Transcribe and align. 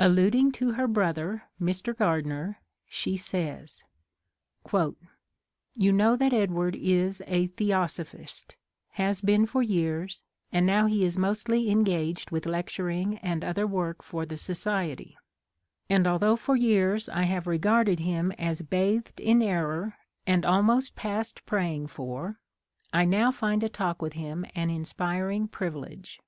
Alluding 0.00 0.50
to 0.54 0.72
her 0.72 0.88
brother 0.88 1.44
Mr. 1.62 1.96
Gardner, 1.96 2.58
she 2.88 3.16
says: 3.16 3.84
You 4.72 5.92
know 5.92 6.16
that 6.16 6.32
Edward 6.32 6.74
is 6.74 7.22
a 7.28 7.46
Theosophist, 7.46 8.56
has 8.94 9.20
been 9.20 9.46
for 9.46 9.62
years, 9.62 10.22
and 10.50 10.66
now 10.66 10.86
he 10.86 11.04
is 11.04 11.16
mostly 11.16 11.68
en 11.70 11.84
gaged 11.84 12.32
with 12.32 12.46
lecturing 12.46 13.18
and 13.18 13.44
other 13.44 13.64
work 13.64 14.02
for 14.02 14.26
the 14.26 14.36
Society— 14.38 15.16
^and 15.88 16.04
although 16.04 16.34
for 16.34 16.56
years 16.56 17.08
I 17.08 17.22
have 17.22 17.44
15 17.44 17.44
THE 17.44 17.44
COMING 17.44 17.44
OF 17.44 17.44
THE 17.44 17.44
FAIRIES 17.44 17.52
regarded 17.52 18.00
him 18.00 18.32
as 18.48 18.62
bathed 18.62 19.20
in 19.20 19.40
error 19.40 19.94
and 20.26 20.44
almost 20.44 20.96
past 20.96 21.46
praying 21.46 21.86
for, 21.86 22.40
I 22.92 23.04
now 23.04 23.30
find 23.30 23.62
a 23.62 23.68
talk 23.68 24.02
with 24.02 24.14
him 24.14 24.44
an 24.56 24.68
inspiring 24.68 25.46
privilege. 25.46 26.18